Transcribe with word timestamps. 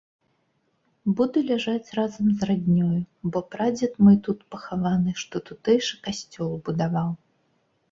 Буду 1.19 1.43
ляжаць 1.49 1.93
разам 1.99 2.31
з 2.39 2.47
раднёю, 2.51 2.99
бо 3.37 3.43
прадзед 3.53 3.93
мой 4.07 4.17
тут 4.29 4.39
пахаваны, 4.57 5.11
што 5.27 5.35
тутэйшы 5.53 6.03
касцёл 6.11 6.53
будаваў. 6.67 7.09